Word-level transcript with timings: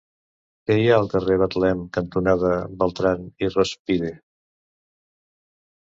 Què 0.69 0.77
hi 0.83 0.87
ha 0.89 0.95
al 1.01 1.09
carrer 1.11 1.35
Betlem 1.41 1.83
cantonada 1.99 2.51
Beltrán 2.83 3.31
i 3.47 3.53
Rózpide? 3.55 4.13